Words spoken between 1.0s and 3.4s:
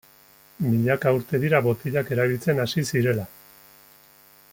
urte dira botilak erabiltzen hasi zirela.